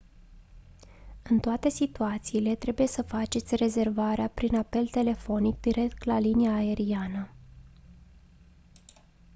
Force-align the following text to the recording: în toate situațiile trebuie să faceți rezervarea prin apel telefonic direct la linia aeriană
în 1.23 1.39
toate 1.39 1.69
situațiile 1.69 2.55
trebuie 2.55 2.87
să 2.87 3.01
faceți 3.01 3.55
rezervarea 3.55 4.27
prin 4.27 4.55
apel 4.55 4.87
telefonic 4.87 5.59
direct 5.59 6.03
la 6.03 6.19
linia 6.19 6.51
aeriană 6.55 7.29